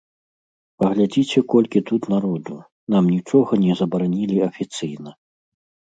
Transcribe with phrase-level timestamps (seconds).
[0.83, 2.55] Паглядзіце, колькі тут народу,
[2.95, 5.11] нам нічога не забаранілі афіцыйна.